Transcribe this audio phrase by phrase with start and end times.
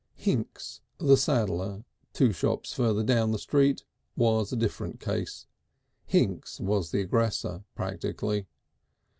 [0.17, 3.83] V Hinks, the saddler, two shops further down the street,
[4.17, 5.45] was a different case.
[6.07, 8.47] Hinks was the aggressor practically.